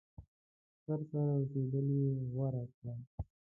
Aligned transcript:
خسر 0.79 0.99
سره 1.09 1.31
اوسېدل 1.37 1.87
یې 1.99 2.09
غوره 2.33 2.63
کړه. 2.75 2.95